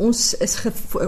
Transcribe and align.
ons 0.00 0.20
is 0.40 0.54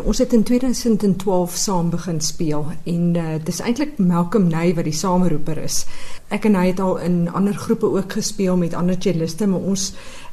ons 0.05 0.19
het 0.21 0.33
in 0.37 0.43
2012 0.45 1.55
saam 1.57 1.91
begin 1.91 2.21
speel 2.21 2.67
en 2.85 3.05
uh, 3.17 3.37
dis 3.45 3.61
eintlik 3.65 3.97
Malcolm 3.99 4.51
Ney 4.53 4.75
wat 4.77 4.85
die 4.89 4.97
sameroeper 4.97 5.59
is. 5.65 5.83
Ek 6.33 6.45
en 6.49 6.59
hy 6.59 6.67
het 6.71 6.81
al 6.81 6.99
in 7.05 7.17
ander 7.33 7.57
groepe 7.57 7.89
ook 7.89 8.19
gespeel 8.19 8.59
met 8.61 8.77
ander 8.77 8.99
celliste, 9.01 9.49
maar 9.49 9.65
ons 9.73 9.89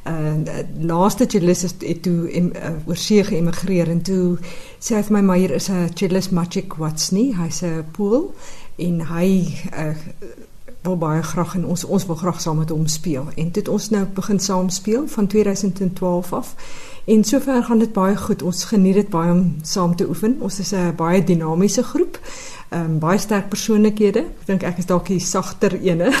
uh, 0.08 0.60
laaste 0.80 1.28
cellist 1.28 1.80
het, 1.80 2.02
toe 2.04 2.28
in 2.32 2.52
uh, 2.56 2.74
oorsee 2.88 3.24
geëmigreer 3.24 3.90
en 3.92 4.04
toe 4.04 4.36
sê 4.78 4.98
hy 4.98 5.04
vir 5.08 5.16
my 5.18 5.24
maar 5.30 5.40
hier 5.40 5.56
is 5.56 5.70
'n 5.70 5.88
cellist 5.94 6.32
Magic 6.36 6.76
Watsney, 6.76 7.32
hy's 7.36 7.62
'n 7.62 7.84
pool 7.96 8.34
en 8.76 9.00
hy 9.08 9.28
uh, 9.72 9.96
wil 10.82 10.96
baie 10.96 11.22
graag 11.22 11.54
en 11.54 11.66
ons 11.66 11.84
ons 11.84 12.06
wil 12.06 12.16
graag 12.16 12.40
saam 12.40 12.58
met 12.58 12.70
hom 12.72 12.86
speel. 12.86 13.26
En 13.36 13.50
dit 13.52 13.68
ons 13.68 13.90
nou 13.90 14.04
begin 14.14 14.38
saam 14.40 14.68
speel 14.68 15.08
van 15.08 15.26
2012 15.26 16.32
af. 16.32 16.54
En 17.04 17.24
sover 17.24 17.64
gaan 17.64 17.78
dit 17.78 17.92
baie 17.92 18.16
goed. 18.16 18.42
Ons 18.42 18.64
geniet 18.64 18.94
dit 18.94 19.08
baie 19.08 19.30
om 19.32 19.56
saam 19.62 19.96
te 19.96 20.08
oefen. 20.08 20.36
Ons 20.40 20.58
is 20.60 20.72
'n 20.72 20.94
baie 20.96 21.24
dinamiese 21.24 21.82
groep. 21.82 22.20
Ehm 22.68 22.84
um, 22.84 22.98
baie 22.98 23.18
sterk 23.18 23.48
persoonlikhede. 23.48 24.20
Ek 24.20 24.46
dink 24.46 24.62
ek 24.62 24.78
is 24.78 24.86
dalk 24.86 25.06
die 25.06 25.20
sagter 25.20 25.80
ene. 25.80 26.12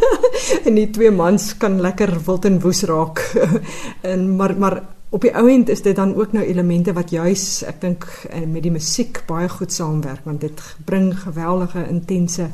en 0.66 0.74
die 0.74 0.90
twee 0.90 1.10
mans 1.10 1.56
kan 1.56 1.80
lekker 1.80 2.20
wild 2.26 2.44
en 2.44 2.60
woes 2.60 2.82
raak. 2.82 3.34
en 4.12 4.36
maar 4.36 4.58
maar 4.58 4.82
op 5.10 5.20
die 5.20 5.34
ou 5.34 5.48
end 5.50 5.68
is 5.68 5.82
dit 5.82 5.96
dan 5.96 6.14
ook 6.14 6.32
nou 6.32 6.44
elemente 6.44 6.92
wat 6.92 7.10
juis 7.10 7.62
ek 7.66 7.80
dink 7.80 8.06
eh, 8.30 8.46
met 8.46 8.62
die 8.62 8.70
musiek 8.70 9.22
baie 9.26 9.48
goed 9.48 9.72
saamwerk 9.72 10.24
want 10.24 10.40
dit 10.40 10.62
bring 10.86 11.10
geweldige 11.18 11.82
intense 11.88 12.46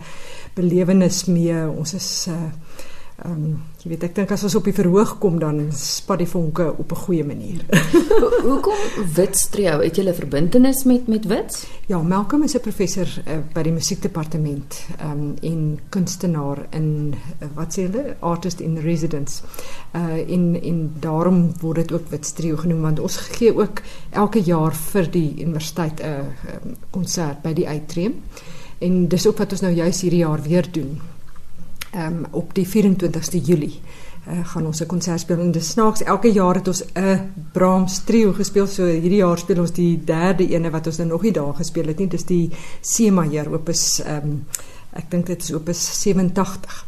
belewenis 0.56 1.24
mee. 1.30 1.68
Ons 1.68 1.94
is 1.94 2.10
uh 2.32 2.50
ehm 3.16 3.32
um, 3.32 3.52
jy 3.80 3.88
weet 3.94 4.02
ek 4.10 4.16
dink 4.18 4.32
as 4.34 4.42
ons 4.44 4.54
op 4.58 4.66
die 4.68 4.74
verhoog 4.76 5.14
kom 5.22 5.38
dan 5.40 5.70
spat 5.72 6.20
die 6.20 6.28
vonke 6.28 6.66
op 6.68 6.90
'n 6.92 7.00
goeie 7.04 7.24
manier. 7.24 7.62
Hoekom 8.48 8.82
Wits 9.16 9.48
trio? 9.48 9.80
Het 9.80 9.96
jy 9.96 10.04
'n 10.04 10.14
verbintenis 10.14 10.84
met 10.84 11.08
met 11.08 11.24
Wits? 11.24 11.64
Ja, 11.86 12.02
Malcolm 12.02 12.42
is 12.42 12.54
'n 12.54 12.60
professor 12.60 13.06
uh, 13.06 13.38
by 13.54 13.62
die 13.62 13.72
musiekdepartement 13.72 14.84
ehm 14.98 15.10
um, 15.10 15.34
en 15.40 15.78
kunstenaar 15.88 16.66
in 16.70 17.14
uh, 17.14 17.48
wat 17.54 17.72
sê 17.72 17.88
hulle 17.88 18.16
artist 18.20 18.60
in 18.60 18.76
residence. 18.76 19.42
Uh 19.94 20.18
in 20.28 20.62
in 20.62 20.92
daarom 21.00 21.54
word 21.60 21.76
dit 21.76 21.92
ook 21.92 22.10
Wits 22.10 22.32
trio 22.32 22.56
genoem 22.56 22.82
want 22.82 23.00
ons 23.00 23.16
gee 23.16 23.56
ook 23.56 23.80
elke 24.10 24.40
jaar 24.40 24.74
vir 24.74 25.10
die 25.10 25.40
universiteit 25.40 26.00
'n 26.00 26.04
uh, 26.04 26.72
konsert 26.90 27.42
by 27.42 27.52
die 27.52 27.68
uitreem. 27.68 28.14
En 28.78 29.08
dis 29.08 29.26
ook 29.26 29.38
wat 29.38 29.52
ons 29.52 29.60
nou 29.60 29.72
juis 29.74 30.00
hierdie 30.00 30.24
jaar 30.24 30.42
weer 30.42 30.68
doen. 30.72 31.00
Ehm 31.92 32.06
um, 32.06 32.26
op 32.30 32.54
die 32.54 32.66
24ste 32.66 33.40
Julie 33.42 33.80
uh, 34.28 34.40
gaan 34.44 34.66
ons 34.66 34.80
'n 34.82 34.86
konsert 34.86 35.20
speel 35.20 35.40
en 35.40 35.52
dis 35.52 35.70
snaaks 35.70 36.02
elke 36.02 36.32
jaar 36.32 36.54
het 36.54 36.68
ons 36.68 36.82
'n 36.94 37.32
Brahms 37.52 37.98
trio 38.04 38.32
gespeel. 38.32 38.66
So 38.66 38.84
hierdie 38.84 39.22
jaar 39.24 39.38
speel 39.38 39.60
ons 39.60 39.72
die 39.72 40.04
derde 40.04 40.48
ene 40.48 40.70
wat 40.70 40.86
ons 40.86 40.96
nou 40.96 41.08
nog 41.08 41.22
nie 41.22 41.32
daar 41.32 41.54
gespeel 41.54 41.86
het 41.86 41.98
nie. 41.98 42.08
Dis 42.08 42.24
die 42.24 42.50
C 42.82 43.10
majeur 43.10 43.52
opus 43.52 44.00
ehm 44.00 44.24
um, 44.24 44.44
ek 44.92 45.10
dink 45.10 45.26
dit 45.26 45.42
is 45.42 45.52
opus 45.52 46.02
87 46.02 46.86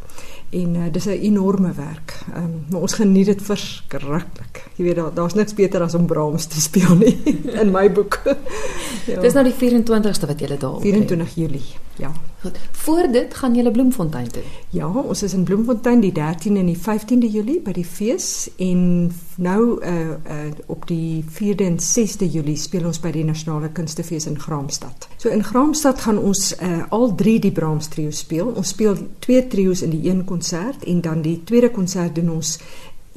en 0.51 0.75
uh, 0.75 0.93
dis 0.93 1.05
'n 1.05 1.11
enorme 1.11 1.73
werk. 1.73 2.21
Ehm 2.35 2.45
um, 2.45 2.65
maar 2.71 2.81
ons 2.81 2.93
geniet 2.93 3.27
dit 3.27 3.43
verskriklik. 3.43 4.65
Jy 4.77 4.85
weet 4.85 4.97
daar 4.97 5.15
daar's 5.15 5.35
niks 5.35 5.55
beter 5.55 5.83
as 5.83 5.95
om 5.95 6.07
Brahms 6.07 6.47
te 6.47 6.61
speel 6.61 6.97
nie 6.97 7.19
in 7.63 7.71
my 7.71 7.93
boek. 7.93 8.21
ja. 9.13 9.21
Dis 9.21 9.33
nou 9.33 9.45
die 9.45 9.55
24ste 9.55 10.27
wat 10.27 10.41
jy 10.41 10.57
daar 10.57 10.75
op. 10.75 10.81
24 10.81 11.35
Julie. 11.35 11.65
Ja. 11.97 12.13
Goed. 12.41 12.58
Voor 12.70 13.08
dit 13.12 13.34
gaan 13.34 13.55
jy 13.55 13.70
Bloemfontein 13.70 14.28
toe. 14.31 14.42
Ja, 14.70 14.89
ons 14.89 15.22
is 15.22 15.33
in 15.34 15.42
Bloemfontein 15.42 16.00
die 16.00 16.12
13de 16.12 16.61
en 16.61 16.69
die 16.70 16.78
15de 16.78 17.31
Julie 17.31 17.58
by 17.61 17.72
die 17.75 17.84
fees 17.84 18.47
en 18.62 19.11
nou 19.42 19.81
uh, 19.83 19.94
uh 19.98 20.53
op 20.66 20.86
die 20.86 21.25
4de 21.27 21.66
en 21.66 21.81
6de 21.83 22.28
Julie 22.31 22.56
speel 22.56 22.86
ons 22.86 23.00
by 23.03 23.11
die 23.11 23.25
Nasionale 23.27 23.72
Kunstefees 23.75 24.28
in 24.31 24.39
Graamsstad. 24.39 25.09
So 25.16 25.34
in 25.34 25.42
Graamsstad 25.42 26.00
gaan 26.06 26.22
ons 26.22 26.53
uh 26.62 26.86
al 26.94 27.14
drie 27.19 27.41
die 27.42 27.53
Brahms 27.53 27.91
trio 27.91 28.14
speel. 28.14 28.55
Ons 28.55 28.69
speel 28.69 28.94
twee 29.19 29.42
trios 29.47 29.83
in 29.83 29.91
die 29.91 30.06
een 30.06 30.25
konsert 30.25 30.87
en 30.87 31.03
dan 31.03 31.27
die 31.27 31.41
tweede 31.44 31.75
konsert 31.75 32.15
doen 32.15 32.31
ons 32.38 32.60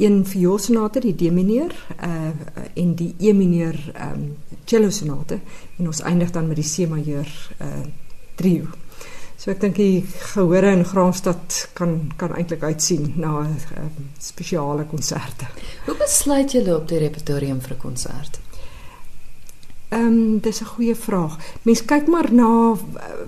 een 0.02 0.24
vioolsonate 0.26 1.00
die 1.00 1.16
D 1.16 1.30
mineur 1.30 1.70
uh 2.02 2.34
en 2.74 2.96
die 2.96 3.14
E 3.20 3.38
mineur 3.38 3.78
um 4.02 4.32
cello 4.66 4.90
sonate 4.90 5.44
en 5.78 5.94
ons 5.94 6.02
eindig 6.02 6.34
dan 6.34 6.48
met 6.48 6.58
die 6.58 6.72
C 6.74 6.90
majeur 6.90 7.30
uh 7.62 7.84
trio. 8.36 8.66
So 9.42 9.50
ek 9.50 9.62
dink 9.64 9.80
die 9.80 10.04
gehore 10.06 10.70
in 10.70 10.84
Graamsstad 10.86 11.56
kan 11.74 12.12
kan 12.14 12.36
eintlik 12.38 12.62
uitsien 12.62 13.16
na 13.18 13.40
uh, 13.42 13.86
spesiale 14.22 14.86
konserte. 14.86 15.48
Hoe 15.88 15.96
besluit 15.98 16.54
julle 16.54 16.76
op 16.76 16.86
die 16.92 17.00
repertorium 17.02 17.58
vir 17.62 17.74
'n 17.74 17.80
konsert? 17.82 18.38
Ehm 19.90 20.06
um, 20.06 20.40
dis 20.40 20.62
'n 20.62 20.70
goeie 20.76 20.96
vraag. 20.96 21.40
Mens 21.64 21.82
kyk 21.86 22.08
maar 22.08 22.30
na 22.32 22.78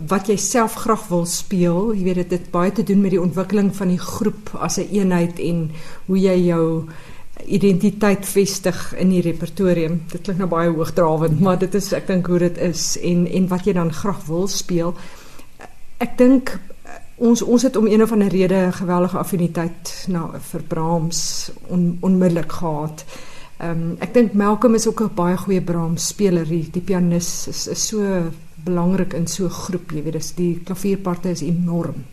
wat 0.08 0.28
jy 0.28 0.38
self 0.38 0.76
graag 0.86 1.08
wil 1.08 1.26
speel. 1.26 1.94
Jy 1.94 2.04
weet 2.04 2.16
dit 2.16 2.32
het 2.32 2.52
baie 2.52 2.72
te 2.72 2.84
doen 2.84 3.02
met 3.02 3.12
die 3.12 3.22
ontwikkeling 3.22 3.76
van 3.76 3.88
die 3.88 4.00
groep 4.00 4.54
as 4.54 4.78
'n 4.78 4.82
een 4.82 4.94
eenheid 4.94 5.40
en 5.40 5.72
hoe 6.06 6.20
jy 6.20 6.38
jou 6.46 6.86
identiteit 7.46 8.26
vestig 8.26 8.94
in 8.96 9.10
die 9.10 9.22
repertorium. 9.22 10.04
Dit 10.12 10.22
klink 10.22 10.38
nou 10.38 10.50
baie 10.50 10.70
hoogdrawend, 10.70 11.40
maar 11.40 11.58
dit 11.58 11.76
is 11.76 11.92
ek 11.92 12.08
dink 12.08 12.28
hoe 12.28 12.40
dit 12.40 12.58
is 12.58 12.98
en 13.02 13.28
en 13.28 13.48
wat 13.48 13.66
jy 13.66 13.74
dan 13.74 13.94
graag 13.94 14.26
wil 14.26 14.48
speel. 14.48 14.94
Ek 15.98 16.18
dink 16.18 16.60
ons 17.16 17.42
ons 17.42 17.64
het 17.64 17.76
om 17.76 17.88
een 17.88 18.02
of 18.04 18.12
ander 18.12 18.28
rede 18.28 18.72
geweldige 18.72 19.18
affiniteit 19.18 20.06
na 20.08 20.30
vir 20.52 20.64
Brahms 20.68 21.52
on, 21.68 21.98
onmiddellik 22.02 22.52
gehad. 22.52 23.06
Ehm 23.58 23.70
um, 23.70 23.98
ek 24.00 24.14
dink 24.14 24.34
Malcolm 24.34 24.74
is 24.76 24.88
ook 24.88 25.02
'n 25.02 25.16
baie 25.16 25.38
goeie 25.38 25.62
Brahms 25.62 26.08
speler. 26.08 26.46
Die, 26.48 26.70
die 26.72 26.82
pianis 26.82 27.48
is, 27.48 27.68
is 27.68 27.88
so 27.88 28.32
belangrik 28.64 29.14
in 29.14 29.28
so 29.28 29.46
'n 29.46 29.50
groep, 29.50 29.92
jy 29.92 30.04
weet, 30.04 30.14
dis 30.14 30.34
die 30.36 30.62
klavierparte 30.66 31.30
is 31.30 31.42
enorm. 31.42 32.04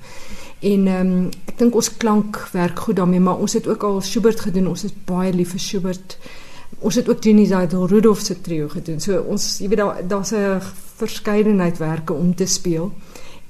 En 0.60 0.86
ehm 0.86 1.06
um, 1.06 1.28
ek 1.46 1.58
dink 1.58 1.74
ons 1.74 1.96
klank 1.96 2.36
werk 2.52 2.78
goed 2.78 2.96
daarmee, 2.96 3.20
maar 3.20 3.38
ons 3.38 3.52
het 3.52 3.66
ook 3.66 3.82
al 3.82 4.00
Schubert 4.00 4.40
gedoen. 4.40 4.68
Ons 4.68 4.84
is 4.84 4.94
baie 5.04 5.32
lief 5.32 5.50
vir 5.50 5.60
Schubert. 5.60 6.18
Ons 6.78 6.94
het 6.94 7.08
ook 7.08 7.22
Zaidel 7.22 7.86
Rudolph 7.86 8.20
se 8.20 8.40
trio 8.40 8.68
gedoen. 8.68 9.00
So 9.00 9.20
ons 9.20 9.58
jy 9.58 9.68
weet 9.68 9.78
daar 9.78 10.08
daar's 10.08 10.32
'n 10.32 10.60
verskeidenheid 10.96 11.78
werke 11.78 12.12
om 12.12 12.34
te 12.34 12.46
speel. 12.46 12.92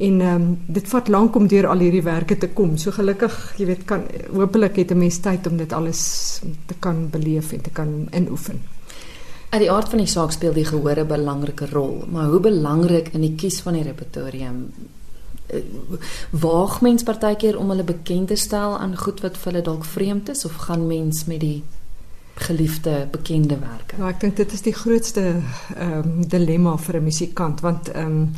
En 0.00 0.20
ehm 0.20 0.34
um, 0.34 0.58
dit 0.66 0.88
vat 0.88 1.08
lank 1.08 1.34
om 1.36 1.46
deur 1.48 1.66
al 1.68 1.82
hierdie 1.84 2.02
werke 2.02 2.38
te 2.38 2.48
kom. 2.48 2.76
So 2.78 2.90
gelukkig, 2.90 3.34
jy 3.60 3.66
weet, 3.68 3.84
kan 3.84 4.06
hopelik 4.32 4.76
het 4.76 4.92
'n 4.92 4.98
mens 4.98 5.18
tyd 5.20 5.46
om 5.46 5.56
dit 5.56 5.72
alles 5.72 6.40
te 6.66 6.74
kan 6.78 7.10
beleef 7.10 7.52
en 7.52 7.60
te 7.60 7.70
kan 7.70 8.08
inoefen. 8.10 8.60
Uit 9.50 9.60
die 9.60 9.70
aard 9.70 9.88
van 9.88 9.98
die 9.98 10.06
saak 10.06 10.32
speel 10.32 10.52
die 10.52 10.64
gehoor 10.64 10.98
'n 11.00 11.06
belangrike 11.06 11.66
rol, 11.66 12.04
maar 12.10 12.26
hoe 12.26 12.40
belangrik 12.40 13.08
in 13.12 13.20
die 13.20 13.34
kies 13.34 13.60
van 13.60 13.72
die 13.72 13.82
repertorium 13.82 14.72
eh, 15.46 15.60
waag 16.30 16.80
mens 16.80 17.02
partykeer 17.02 17.58
om 17.58 17.68
hulle 17.68 17.84
bekend 17.84 18.28
te 18.28 18.36
stel 18.36 18.78
aan 18.78 18.96
goed 18.96 19.20
wat 19.20 19.36
vir 19.36 19.52
hulle 19.52 19.64
dalk 19.64 19.84
vreemd 19.84 20.28
is 20.28 20.44
of 20.44 20.54
gaan 20.54 20.86
mens 20.86 21.24
met 21.24 21.40
die 21.40 21.62
geliefde 22.34 23.08
bekende 23.10 23.58
werke? 23.58 23.96
Ja, 23.98 24.08
ek 24.08 24.20
dink 24.20 24.36
dit 24.36 24.52
is 24.52 24.62
die 24.62 24.74
grootste 24.74 25.42
ehm 25.76 25.98
um, 25.98 26.28
dilemma 26.28 26.76
vir 26.76 26.96
'n 26.96 27.04
musikant 27.04 27.60
want 27.60 27.88
ehm 27.88 28.06
um, 28.06 28.30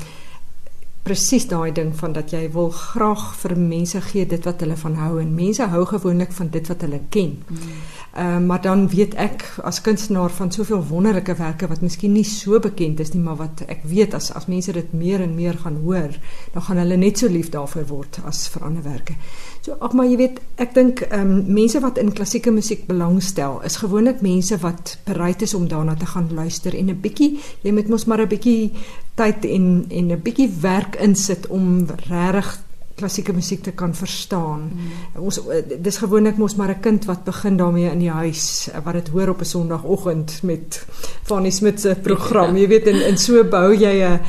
presies 1.02 1.48
daai 1.50 1.72
ding 1.74 1.90
van 1.98 2.12
dat 2.14 2.30
jy 2.30 2.44
wil 2.54 2.70
graag 2.70 3.24
vir 3.40 3.56
mense 3.58 4.00
gee 4.12 4.26
dit 4.26 4.44
wat 4.46 4.60
hulle 4.62 4.76
van 4.78 4.94
hou 5.00 5.16
en 5.20 5.34
mense 5.34 5.66
hou 5.72 5.82
gewoonlik 5.90 6.32
van 6.32 6.50
dit 6.54 6.68
wat 6.70 6.84
hulle 6.86 7.00
ken. 7.10 7.34
Mm. 7.48 7.80
Uh, 8.19 8.39
maar 8.39 8.61
dan 8.61 8.89
weet 8.89 9.15
ek 9.15 9.43
as 9.65 9.81
kunstenaar 9.81 10.31
van 10.37 10.50
soveel 10.53 10.83
wonderlike 10.84 11.33
werke 11.34 11.65
wat 11.71 11.81
miskien 11.81 12.12
nie 12.12 12.27
so 12.28 12.59
bekend 12.61 13.00
is 13.00 13.15
nie, 13.15 13.23
maar 13.25 13.39
wat 13.39 13.62
ek 13.73 13.87
weet 13.89 14.12
as 14.12 14.27
as 14.37 14.50
mense 14.53 14.73
dit 14.77 14.91
meer 14.93 15.23
en 15.25 15.33
meer 15.34 15.56
gaan 15.56 15.78
hoor, 15.81 16.19
dan 16.53 16.67
gaan 16.67 16.77
hulle 16.83 16.99
net 17.00 17.23
so 17.23 17.33
lief 17.33 17.49
daarvoor 17.55 17.87
word 17.89 18.19
as 18.28 18.43
vir 18.53 18.67
ander 18.69 18.84
werke. 18.84 19.17
So 19.65 19.78
ag 19.81 19.97
maar 19.97 20.11
jy 20.11 20.19
weet, 20.21 20.43
ek 20.61 20.75
dink 20.77 21.00
ehm 21.06 21.31
um, 21.39 21.55
mense 21.56 21.81
wat 21.81 22.00
in 22.03 22.12
klassieke 22.12 22.53
musiek 22.53 22.84
belangstel, 22.91 23.62
is 23.65 23.81
gewoonlik 23.81 24.21
mense 24.21 24.59
wat 24.61 24.99
bereid 25.09 25.43
is 25.49 25.55
om 25.56 25.65
daarna 25.69 25.94
te 25.97 26.11
gaan 26.12 26.29
luister 26.37 26.77
en 26.77 26.91
'n 26.93 27.00
bietjie, 27.00 27.41
jy 27.62 27.73
moet 27.73 27.88
mos 27.88 28.05
maar 28.05 28.20
'n 28.20 28.29
bietjie 28.29 28.73
tyd 29.17 29.44
en 29.44 29.87
en 29.88 30.12
'n 30.12 30.20
bietjie 30.23 30.50
werk 30.61 31.00
insit 31.00 31.47
om 31.49 31.87
regtig 31.88 32.61
klassieke 33.02 33.34
musiek 33.34 33.62
te 33.66 33.75
kan 33.75 33.94
verstaan. 33.99 34.69
Mm. 34.70 35.25
Ons 35.26 35.40
dis 35.82 36.00
gewoonlik 36.04 36.38
mos 36.38 36.54
maar 36.58 36.70
'n 36.70 36.81
kind 36.81 37.04
wat 37.10 37.25
begin 37.25 37.56
daarmee 37.56 37.90
in 37.90 37.99
die 37.99 38.10
huis 38.10 38.70
wat 38.84 38.94
dit 38.94 39.08
hoor 39.08 39.34
op 39.34 39.40
'n 39.40 39.44
Sondagoggend 39.44 40.43
met 40.43 40.87
Fanny 41.22 41.50
Smit 41.50 41.81
se 41.81 41.96
program. 42.02 42.56
Jy 42.56 42.69
weet 42.69 42.87
en 42.87 43.00
en 43.02 43.19
so 43.19 43.44
bou 43.44 43.75
jy 43.75 44.04
'n 44.04 44.20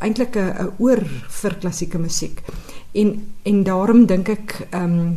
eintlik 0.00 0.36
'n 0.36 0.72
oor 0.78 1.02
vir 1.28 1.54
klassieke 1.60 1.98
musiek. 1.98 2.42
En 2.92 3.32
en 3.42 3.62
daarom 3.62 4.06
dink 4.06 4.28
ek 4.28 4.66
ehm 4.70 4.84
um, 4.84 5.16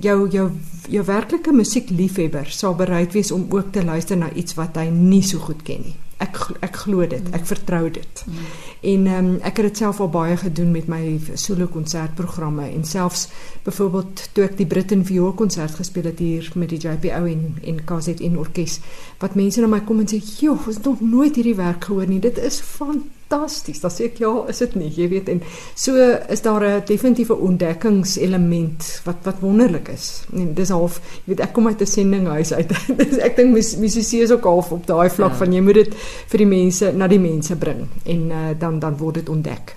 jou 0.00 0.28
jou 0.30 0.50
jou 0.88 1.04
werklike 1.04 1.52
musiekliefhebber 1.52 2.50
sal 2.50 2.74
bereid 2.74 3.12
wees 3.12 3.32
om 3.32 3.46
ook 3.50 3.72
te 3.72 3.84
luister 3.84 4.16
na 4.16 4.32
iets 4.32 4.54
wat 4.54 4.76
hy 4.76 4.88
nie 4.88 5.22
so 5.22 5.38
goed 5.38 5.62
ken 5.62 5.82
nie 5.84 5.96
ek 6.22 6.38
ek 6.62 6.78
glo 6.84 7.06
dit, 7.08 7.30
ek 7.34 7.46
vertrou 7.48 7.90
dit. 7.90 8.24
Mm. 8.26 8.50
En 8.92 9.06
ehm 9.06 9.30
um, 9.30 9.38
ek 9.42 9.60
het 9.60 9.70
dit 9.70 9.82
self 9.82 10.00
al 10.00 10.10
baie 10.14 10.36
gedoen 10.40 10.70
met 10.74 10.90
my 10.90 11.02
solo 11.34 11.68
konsertprogramme 11.70 12.68
en 12.68 12.84
selfs 12.88 13.28
byvoorbeeld 13.66 14.28
toe 14.34 14.44
ek 14.44 14.56
die 14.58 14.66
Britain 14.66 15.04
Viool 15.06 15.34
konsert 15.38 15.74
gespeel 15.78 16.10
het 16.10 16.18
hier 16.22 16.50
met 16.54 16.74
die 16.74 16.80
JPO 16.82 17.24
en 17.34 17.48
en 17.62 17.80
KZN 17.86 18.38
orkes 18.38 18.78
wat 19.22 19.38
mense 19.38 19.60
na 19.60 19.70
my 19.70 19.82
kom 19.86 20.00
en 20.00 20.10
sê, 20.10 20.22
"Joh, 20.40 20.66
ons 20.66 20.76
het 20.76 20.84
nog 20.84 21.00
nooit 21.00 21.34
hierdie 21.34 21.58
werk 21.58 21.84
gehoor 21.84 22.06
nie. 22.06 22.20
Dit 22.20 22.38
is 22.38 22.60
fantasties." 22.60 23.21
Dan 23.82 23.90
sê 23.90 24.04
ek, 24.10 24.18
"Ja, 24.18 24.44
is 24.48 24.58
dit 24.58 24.74
nie?" 24.74 24.90
Jy 24.96 25.08
weet 25.08 25.28
en 25.28 25.42
so 25.74 25.96
is 26.28 26.42
daar 26.42 26.64
'n 26.64 26.82
definitiewe 26.86 27.36
ontdekkingselement 27.36 29.00
wat 29.04 29.16
wat 29.22 29.40
wonderlik 29.40 29.88
is. 29.88 30.24
En 30.32 30.54
dis 30.54 30.68
half, 30.68 31.00
jy 31.24 31.34
weet, 31.34 31.40
ek 31.40 31.52
kom 31.52 31.66
uit 31.66 31.80
'n 31.80 31.86
sendinghuis 31.86 32.52
uit. 32.52 32.70
ek 33.28 33.36
dink 33.36 33.54
musisi 33.54 34.20
is 34.20 34.30
ook 34.30 34.44
half 34.44 34.72
op 34.72 34.86
daai 34.86 35.10
vlak 35.10 35.30
ja. 35.30 35.36
van 35.36 35.52
jy 35.52 35.60
moet 35.60 35.74
dit 35.74 35.94
vir 36.26 36.38
die 36.38 36.46
mense 36.46 36.92
na 36.92 37.08
die 37.08 37.20
mense 37.20 37.56
bring 37.56 37.88
en 38.04 38.30
uh, 38.30 38.36
dan 38.58 38.78
dan 38.78 38.96
word 38.96 39.14
dit 39.14 39.28
ontdek. 39.28 39.76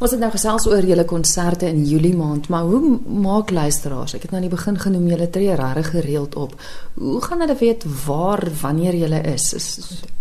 Ons 0.00 0.14
het 0.14 0.20
nou 0.22 0.30
gesels 0.32 0.64
oor 0.66 0.86
julle 0.88 1.04
konserte 1.04 1.68
in 1.68 1.82
Julie 1.84 2.14
maand, 2.16 2.48
maar 2.48 2.64
hoe 2.64 2.98
maak 3.20 3.50
luisteraars? 3.50 4.14
Ek 4.16 4.22
het 4.24 4.30
nou 4.32 4.40
aan 4.40 4.46
die 4.48 4.56
begin 4.56 4.78
genoem 4.80 5.10
julle 5.12 5.28
tree 5.30 5.56
regtig 5.58 5.90
gereeld 5.90 6.38
op. 6.40 6.54
Hoe 6.94 7.20
gaan 7.20 7.44
hulle 7.44 7.56
weet 7.60 7.84
waar 8.06 8.48
wanneer 8.62 8.96
julle 8.96 9.20
is? 9.34 9.52
is 9.52 9.68